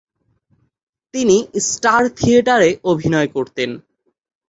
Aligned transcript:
তিনি 1.13 1.37
স্টার 1.67 2.01
থিয়েটারে 2.17 2.69
অভিনয় 2.83 3.27
করতেন। 3.27 3.69